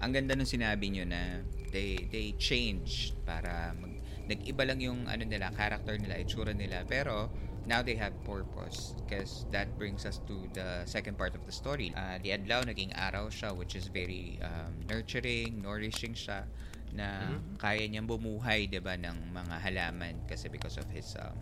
[0.00, 3.94] ang ganda nung sinabi nyo na they they changed para mag,
[4.26, 6.82] nag-iba lang yung ano nila, character nila, itsura nila.
[6.88, 7.30] Pero
[7.68, 11.94] now they have purpose because that brings us to the second part of the story.
[11.94, 16.48] Uh, di Adlaw, naging araw siya which is very um, nurturing, nourishing siya
[16.90, 21.38] na kaya niyang bumuhay 'di ba ng mga halaman kasi because of his um,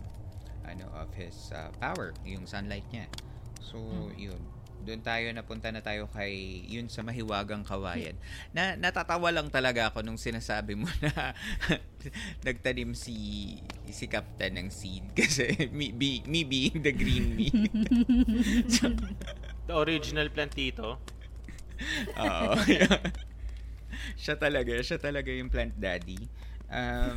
[0.68, 3.08] ano of his uh, power, yung sunlight niya.
[3.64, 3.80] So,
[4.16, 4.38] yun.
[4.84, 8.14] Doon tayo napunta na tayo kay yun sa mahiwagang kawayan.
[8.54, 11.34] Na natatawa lang talaga ako nung sinasabi mo na
[12.46, 13.58] nagtanim si
[13.90, 17.48] si Captain ng seed kasi me, be, me being the green me.
[18.74, 18.92] so,
[19.68, 20.96] The original plantito.
[22.16, 22.52] Oo.
[24.16, 26.16] siya talaga, siya talaga yung plant daddy.
[26.68, 27.16] Um,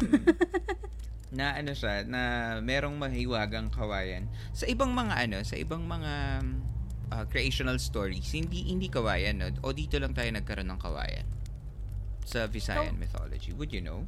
[1.32, 2.22] na ano siya, na
[2.60, 4.28] merong mahiwagang kawayan.
[4.52, 6.44] Sa ibang mga ano, sa ibang mga
[7.12, 9.48] uh, creational stories, hindi hindi kawayan, no?
[9.62, 11.28] O dito lang tayo nagkaroon ng kawayan.
[12.24, 13.02] Sa Visayan No.
[13.02, 13.52] mythology.
[13.52, 14.08] Would you know?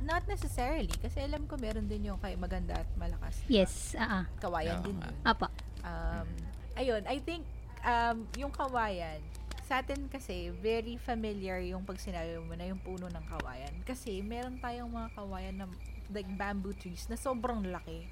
[0.00, 3.44] Not necessarily, kasi alam ko meron din yung kay maganda at malakas.
[3.52, 4.24] yes, ah.
[4.40, 5.16] Kawayan Oo din yun.
[5.28, 5.52] Apa.
[5.84, 6.28] Um,
[6.72, 7.44] ayun, I think
[7.84, 9.20] um, yung kawayan,
[9.68, 13.70] sa atin kasi, very familiar yung pag sinabi mo na yung puno ng kawayan.
[13.84, 15.66] Kasi meron tayong mga kawayan na
[16.10, 18.08] like bamboo trees na sobrang laki.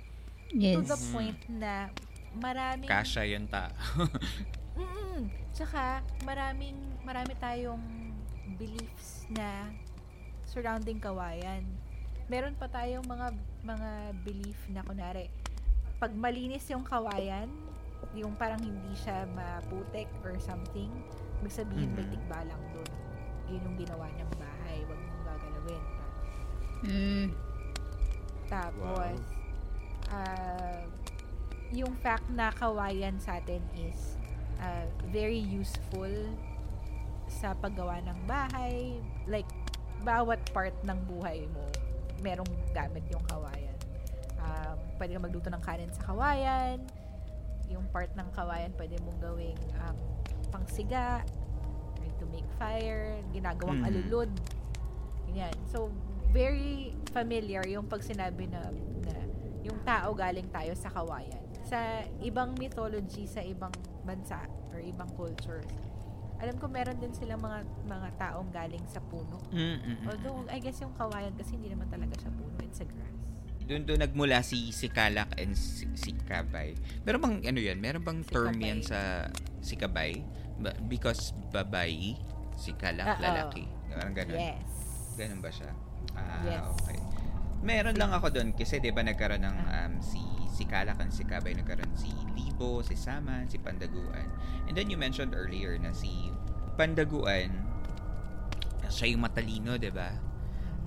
[0.52, 1.08] To the Yes.
[1.10, 1.88] point na
[2.36, 2.88] maraming...
[2.88, 3.72] Kasha yun ta.
[4.78, 5.26] Mm-mm.
[5.50, 7.82] Tsaka, maraming, marami tayong
[8.56, 9.68] beliefs na
[10.46, 11.64] surrounding kawayan.
[12.28, 13.32] Meron pa tayong mga
[13.64, 13.90] mga
[14.22, 15.32] belief na kunwari,
[15.98, 17.48] pag malinis yung kawayan,
[18.14, 20.88] yung parang hindi siya maputek or something,
[21.42, 22.12] ibig sabihin may Mhm.
[22.14, 22.90] tikbalang doon.
[23.48, 25.84] Yun yung ginawa niyang bahay, wag mong gagalawin.
[26.78, 27.26] Mm.
[28.46, 29.18] Tapos,
[30.08, 30.80] ah,
[31.72, 34.16] yung fact na kawayan sa atin is
[34.58, 36.10] ah, very useful
[37.28, 38.96] sa paggawa ng bahay.
[39.28, 39.48] Like,
[40.00, 41.64] bawat part ng buhay mo,
[42.24, 43.76] merong gamit yung kawayan.
[44.38, 46.80] Um, pwede ka magluto ng kanin sa kawayan.
[47.68, 49.96] Yung part ng kawayan, pwede mong gawing um,
[50.48, 51.20] pangsiga,
[52.18, 53.88] to make fire, ginagawang Mhm.
[53.94, 54.30] alulod.
[55.30, 55.54] Ganyan.
[55.70, 55.86] So,
[56.34, 58.74] very familiar yung pag sinabi na,
[59.06, 59.14] na
[59.62, 61.38] yung tao galing tayo sa kawayan.
[61.68, 61.80] Sa
[62.18, 64.40] ibang mythology sa ibang bansa
[64.72, 65.68] or ibang cultures,
[66.38, 69.36] alam ko meron din silang mga mga taong galing sa puno.
[69.50, 70.06] Mm-mm.
[70.06, 72.56] Although, I guess yung kawayan kasi hindi naman talaga siya puno.
[72.62, 73.16] It's a grass.
[73.68, 76.72] Doon doon nagmula si si Kalak and si, si Kabay.
[77.04, 77.76] Meron bang ano 'yan?
[77.76, 78.64] Meron bang Si term Kabay.
[78.64, 79.28] 'yan sa
[79.60, 80.24] si Kabay?
[80.56, 82.16] Ba- because babae,
[82.56, 83.20] si Kalak Oo.
[83.20, 83.68] lalaki.
[83.92, 84.40] Parang ganun.
[84.40, 84.64] Yes.
[85.14, 85.68] Ganun ba siya?
[86.16, 86.64] Ah, Yes.
[86.72, 86.96] okay.
[87.60, 91.22] Meron lang ako doon kasi 'di ba nagkaroon ng um, si si Kalak and si
[91.22, 94.32] Kabay nagkaroon si Libo, si Saman, si Pandaguan.
[94.66, 96.32] And then you mentioned earlier na si
[96.74, 97.68] Pandaguan
[98.88, 100.10] siya yung matalino, ba?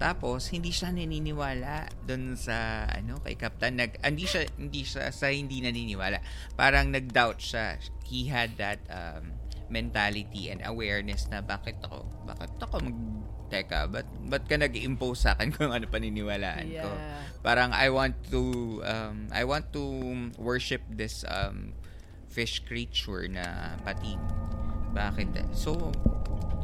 [0.01, 5.29] Tapos hindi siya naniniwala doon sa ano kay Captain nag hindi siya hindi siya sa
[5.29, 6.17] hindi naniniwala.
[6.57, 7.77] Parang nag-doubt siya.
[8.09, 9.37] He had that um,
[9.69, 12.97] mentality and awareness na bakit ako bakit ako mag
[13.51, 16.91] teka, ba't, ba't ka nag-impose sa akin kung ano paniniwalaan ko?
[17.43, 19.83] Parang I want to um, I want to
[20.39, 21.75] worship this um,
[22.31, 24.23] fish creature na pating.
[24.95, 25.51] Bakit?
[25.51, 25.91] So,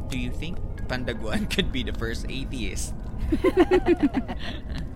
[0.08, 0.56] do you think
[0.88, 2.96] Pandaguan could be the first atheist?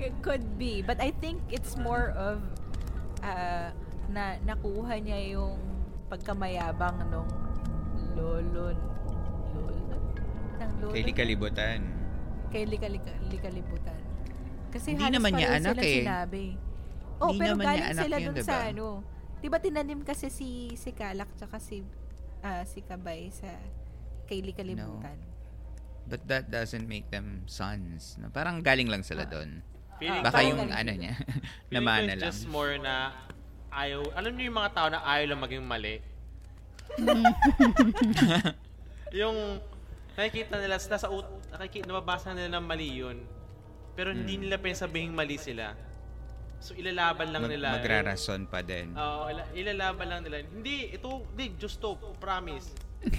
[0.00, 0.80] It could be.
[0.80, 2.40] But I think it's more of
[3.20, 3.68] uh,
[4.08, 5.60] na nakuha niya yung
[6.08, 7.28] pagkamayabang nung
[8.16, 8.72] lolo
[9.52, 9.99] lolo
[10.60, 11.80] ng lolo Kay Kalibutan.
[12.50, 12.90] kay Lika-
[13.26, 14.00] Likalibutan.
[14.68, 15.98] Kasi Hindi halos naman niya anak silang eh.
[16.02, 16.44] sinabi.
[17.16, 18.48] Oh, Hindi pero galing anak sila yun, dun diba?
[18.48, 18.86] sa ano.
[19.38, 21.80] 'Di ba tinanim kasi si si Kalak tsaka si
[22.40, 23.48] ah, si Kabay sa
[24.24, 25.16] kay Likalibutan.
[26.04, 28.18] But that doesn't make them sons.
[28.18, 28.28] No?
[28.28, 29.62] Parang galing lang sila doon.
[29.96, 30.98] Feeling Baka yung galing ano sila.
[30.98, 31.12] niya,
[31.74, 32.26] namana lang.
[32.26, 33.14] just more na
[33.70, 35.96] ayaw, alam niyo yung mga tao na ayaw lang maging mali.
[39.12, 39.36] yung
[40.12, 43.18] nakikita nila, nasa ut, nakikita, nababasa nila ng mali yun.
[43.92, 44.42] Pero hindi Hmm.
[44.44, 45.74] nila pinasabihing mali sila.
[46.60, 47.68] So ilalaban lang Mag- nila.
[47.74, 48.92] magrarason pa din.
[48.92, 50.44] Oo, ila- ilalaban lang nila.
[50.44, 52.68] Hindi, ito, di, just to, promise.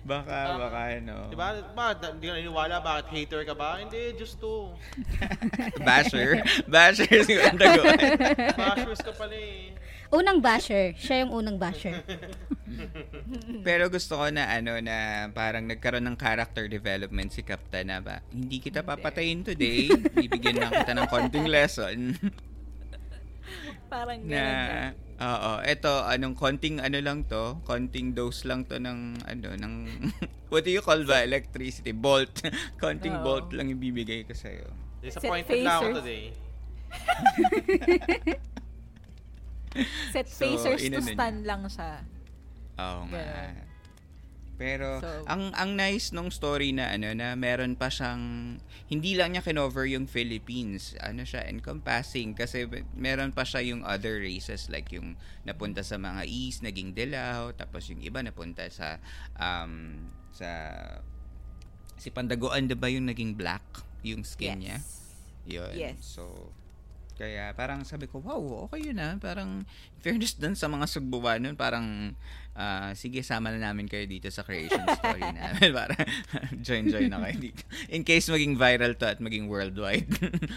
[0.00, 1.28] Baka, baka ano.
[1.28, 1.48] Diba?
[1.70, 2.74] Bakit hindi ka naniniwala?
[2.80, 3.78] Bakit hater ka ba?
[3.78, 4.74] Hindi, just to.
[5.86, 6.40] Basher.
[6.66, 8.00] Basher si Pandaguan.
[8.58, 9.76] Bashers ka pala eh.
[10.10, 10.90] Unang basher.
[10.98, 12.02] Siya yung unang basher.
[13.66, 18.18] Pero gusto ko na ano na parang nagkaroon ng character development si Captain na ba,
[18.34, 19.86] hindi kita papatayin today.
[19.90, 22.18] Bibigyan lang kita ng konting lesson.
[23.90, 24.94] Parang na ganun.
[25.18, 29.74] oo, eto anong konting ano lang to, konting dose lang to ng ano ng
[30.54, 32.30] what do you call ba electricity bolt.
[32.82, 33.26] konting Oo.
[33.26, 34.70] bolt lang ibibigay ko sa iyo.
[35.02, 36.30] Disappointed na ako today.
[40.14, 41.14] Set So, to niya.
[41.14, 42.02] stun lang siya.
[42.78, 43.54] Oo nga.
[44.60, 48.20] Pero So- ang ang nice nung story na ano na meron pa siyang
[48.92, 50.92] hindi lang niya kinover yung Philippines.
[51.00, 55.16] Ano siya encompassing kasi meron pa siya yung other races like yung
[55.48, 59.00] napunta sa mga east naging Dilaw tapos yung iba napunta sa
[59.40, 59.96] um
[60.30, 60.48] sa
[61.96, 63.64] si Pandaguan 'di ba yung naging black
[64.04, 64.78] yung skin niya.
[65.48, 65.72] Yun.
[65.72, 66.04] Yes.
[66.04, 66.52] So,
[67.20, 69.20] kaya parang sabi ko, wow, okay yun ah.
[69.20, 69.68] Parang,
[70.00, 72.16] fairness dun sa mga Sugbuwanon, parang,
[72.56, 75.68] ah, sige, sama na namin kayo dito sa creation story namin.
[75.70, 75.92] para
[76.64, 77.60] join-join na kayo dito.
[77.88, 80.08] In case maging viral to at maging worldwide.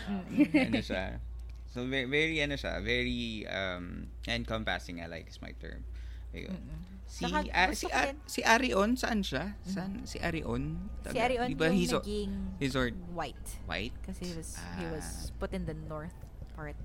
[0.63, 1.19] ano siya.
[1.67, 5.83] So, very, very, ano siya, very um, encompassing, I like is my term.
[6.31, 6.55] Ayun.
[7.03, 9.53] Si, Saka, ah, gusto si, ah, din- si Arion, saan siya?
[9.61, 10.01] Saan?
[10.01, 10.79] Si Arion?
[11.05, 13.49] Si Arion Di ba yung he's naging he's or- white.
[13.65, 13.93] white?
[14.01, 14.93] Kasi he was, he Ah.
[14.93, 16.15] was put in the north
[16.53, 16.77] part.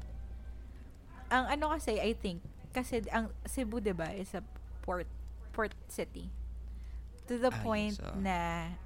[1.29, 2.41] Ang ano kasi, I think,
[2.73, 4.43] kasi ang Cebu, di ba, is a
[4.81, 5.07] port,
[5.53, 6.29] port city.
[7.29, 8.17] To the Ah, point yes, oh.
[8.17, 8.37] na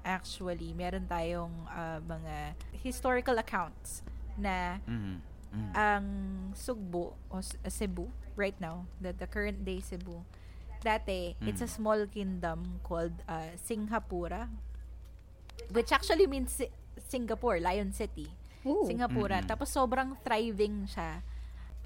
[0.03, 4.03] actually, meron tayong ah, mga historical accounts
[4.35, 5.15] na Mhm.
[5.53, 5.71] Mhm.
[5.71, 6.05] ang
[6.51, 7.35] Sugbo o
[7.69, 10.25] Cebu right now, the, the current day Cebu,
[10.81, 11.77] dati, it's a Mm.
[11.79, 14.49] small kingdom called uh, Singhapura,
[15.71, 18.27] which actually means Si- Singapore, Lion City.
[18.63, 18.87] Ooh.
[18.87, 19.39] Singapura.
[19.39, 19.49] Mm-mm.
[19.49, 21.19] Tapos sobrang thriving siya.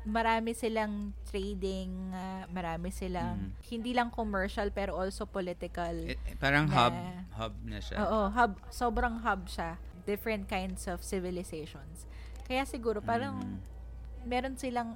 [0.08, 3.60] Marami silang trading, ah, marami silang, Mm.
[3.68, 5.92] hindi lang commercial, pero also political.
[6.08, 6.96] Eh, eh, parang na- hub
[7.36, 7.98] hub na siya.
[8.00, 9.76] Oo, hub, sobrang hub siya.
[10.08, 12.08] Different kinds of civilizations.
[12.48, 13.60] Kaya siguro parang Mm.
[14.24, 14.96] meron silang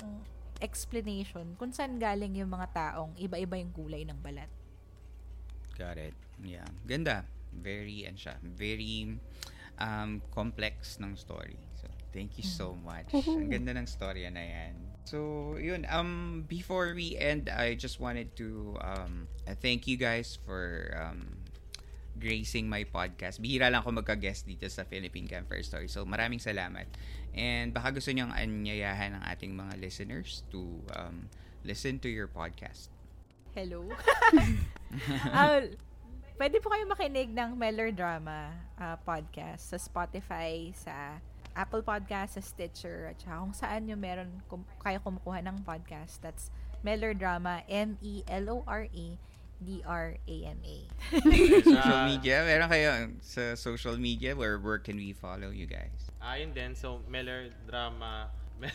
[0.62, 4.48] explanation kung saan galing yung mga taong iba-iba yung kulay ng balat.
[5.76, 6.14] Got it.
[6.40, 6.70] Yeah.
[6.86, 7.26] Ganda.
[7.52, 9.20] Very, ano siya, very
[9.76, 11.58] um, complex ng story.
[12.12, 13.08] Thank you so much.
[13.16, 14.74] Ang ganda ng storya na yan.
[15.08, 15.88] So, yun.
[15.90, 21.42] Um, before we end, I just wanted to um, uh, thank you guys for um,
[22.20, 23.42] gracing my podcast.
[23.42, 25.90] Bihira lang ako magka-guest dito sa Philippine Campfire Story.
[25.90, 26.86] So, maraming salamat.
[27.34, 31.32] And baka gusto niyong anyayahan ng ating mga listeners to um,
[31.64, 32.92] listen to your podcast.
[33.56, 33.88] Hello?
[35.32, 35.64] Ah,
[36.36, 41.24] pwede po kayo makinig ng Melodrama ah, podcast sa Spotify, sa
[41.56, 46.22] Apple Podcast, sa Stitcher, at saka kung saan nyo meron kum- kayo kumukuha ng podcast.
[46.24, 46.50] That's
[46.82, 49.18] Melodrama, E M-E-L-O-R-A-D-R-A-M-A.
[51.62, 52.90] social media, meron kayo
[53.22, 56.10] sa social media where where can we follow you guys?
[56.24, 58.32] Ayun din, so Melodrama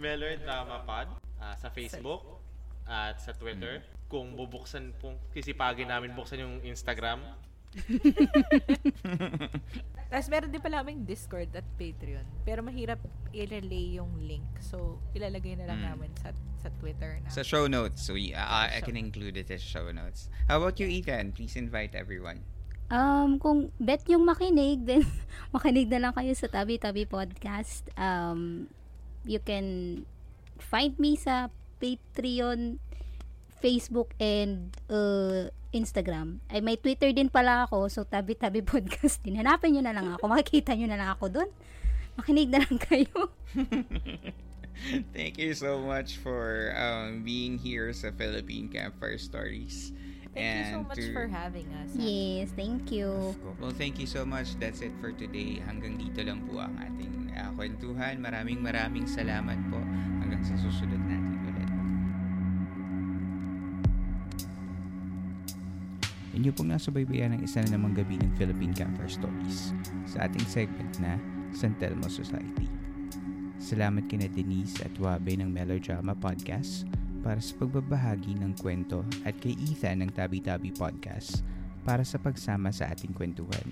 [0.00, 1.08] Melodrama Pod
[1.40, 2.40] ah, sa Facebook
[2.88, 3.84] at sa Twitter.
[4.10, 7.22] Kung bubuksan po, sisipagin namin buksan yung Instagram.
[10.10, 12.26] Tapos meron din pala kaming Discord at Patreon.
[12.42, 12.98] Pero mahirap
[13.30, 14.42] i-relay yung link.
[14.58, 15.86] So, ilalagay na lang Mm.
[15.94, 17.30] namin sa sa Twitter na.
[17.30, 18.04] Sa show notes.
[18.04, 20.28] So, we, uh, I can include it as show notes.
[20.50, 21.32] How about you, Ethan?
[21.32, 22.42] Please invite everyone.
[22.90, 25.06] Um, kung bet yung makinig, then
[25.54, 27.86] makinig na lang kayo sa Tabi Tabi Podcast.
[27.94, 28.66] Um,
[29.22, 30.02] you can
[30.58, 32.82] find me sa Patreon,
[33.62, 36.42] Facebook, and uh, Instagram.
[36.46, 39.38] Ay, may Twitter din pala ako, so Tabi Tabi Podcast din.
[39.38, 40.26] Hanapin nyo na lang ako.
[40.26, 41.50] Makikita nyo na lang ako doon.
[42.14, 43.30] Makinig na lang kayo.
[45.12, 49.92] Thank you so much for um, being here sa Philippine Campfire Stories.
[50.32, 51.90] Thank you so And much to- for having us.
[51.92, 53.34] Yes, thank you.
[53.58, 54.54] Well, thank you so much.
[54.56, 55.58] That's it for today.
[55.60, 58.22] Hanggang dito lang po ang ating uh, kwentuhan.
[58.22, 59.82] Maraming maraming salamat po.
[60.22, 61.19] Hanggang sa susunod natin
[66.40, 69.76] Inyo pong nasubaybayan ng isa na namang gabi ng Philippine Campfire Stories
[70.08, 71.20] sa ating segment na
[71.52, 72.64] San Telmo Society.
[73.60, 76.88] Salamat kina Denise at Wabe ng Melodrama Podcast
[77.20, 81.44] para sa pagbabahagi ng kwento at kay Ethan ng Tabi Tabi Podcast
[81.84, 83.68] para sa pagsama sa ating kwentuhan.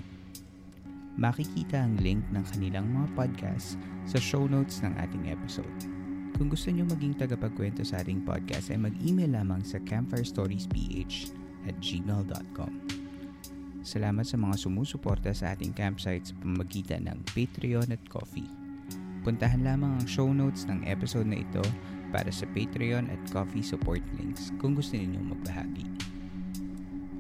[1.17, 5.89] Makikita ang link ng kanilang mga podcast sa show notes ng ating episode.
[6.37, 10.69] Kung gusto nyo maging tagapagkwento sa ating podcast ay mag-email lamang sa campfirestoriesph
[11.69, 12.73] at gmail.com.
[13.85, 18.49] Salamat sa mga sumusuporta sa ating campsite sa pamagitan ng Patreon at Coffee.
[19.23, 21.63] Puntahan lamang ang show notes ng episode na ito
[22.09, 25.87] para sa Patreon at Coffee support links kung gusto ninyong magbahagi.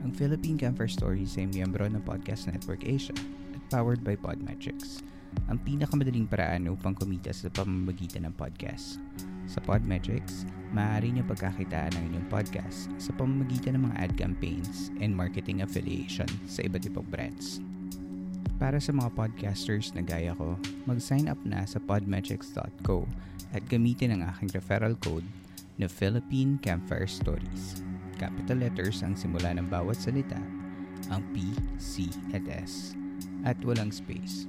[0.04, 3.16] Ang Philippine Campfire Stories ay miyembro ng Podcast Network Asia
[3.52, 5.04] at powered by Podmetrics,
[5.48, 8.96] ang pinakamadaling paraan upang kumita sa pamamagitan ng podcast.
[9.48, 10.44] Sa Podmetrics,
[10.76, 16.28] maaari niyo pagkakitaan ang inyong podcast sa pamamagitan ng mga ad campaigns and marketing affiliation
[16.44, 17.64] sa iba't ibang brands.
[18.60, 23.08] Para sa mga podcasters na gaya ko, mag-sign up na sa podmetrics.co
[23.56, 25.24] at gamitin ang aking referral code
[25.80, 27.80] na Philippine Campfire Stories.
[28.20, 30.36] Capital letters ang simula ng bawat salita,
[31.08, 31.48] ang P,
[31.80, 32.92] C, at S,
[33.48, 34.44] at walang space.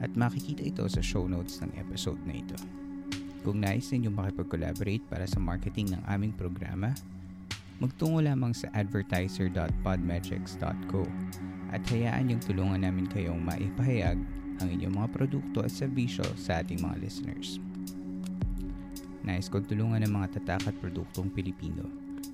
[0.00, 2.87] At makikita ito sa show notes ng episode na ito.
[3.46, 6.90] Kung nais ninyong makipag-collaborate para sa marketing ng aming programa,
[7.78, 11.06] magtungo lamang sa advertiser.podmetrics.co
[11.70, 14.18] at hayaan yung tulungan namin kayong maipahayag
[14.58, 17.62] ang inyong mga produkto at serbisyo sa ating mga listeners.
[19.22, 21.86] Nais kong tulungan ng mga tatak at produktong Pilipino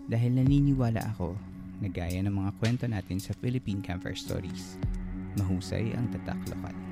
[0.09, 1.37] dahil naniniwala ako
[1.83, 4.81] na gaya ng mga kwento natin sa Philippine Campfire Stories,
[5.37, 6.84] mahusay ang tatak lokal.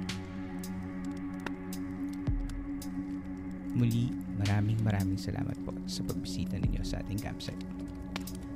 [3.72, 7.64] Muli, maraming maraming salamat po sa pagbisita ninyo sa ating campsite.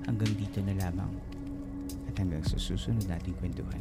[0.04, 1.08] Hanggang dito na lamang
[2.04, 3.80] at hanggang sa susunod nating kwentuhan.